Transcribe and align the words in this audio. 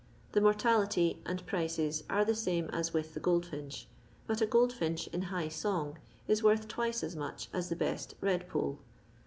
The 0.31 0.39
mortalitj 0.41 1.17
and 1.27 1.45
pricei 1.45 2.01
are 2.09 2.25
the 2.25 2.31
nme 2.31 2.71
as 2.73 2.91
with 2.91 3.13
the 3.13 3.19
goldfinch, 3.19 3.85
bat 4.25 4.41
a 4.41 4.47
goldfinch 4.47 5.05
in 5.13 5.21
high 5.21 5.49
song 5.49 5.99
is 6.27 6.41
worth 6.41 6.67
twioe 6.67 7.03
as 7.03 7.15
much 7.15 7.49
as 7.53 7.69
the 7.69 7.75
best 7.75 8.15
redpole. 8.19 8.77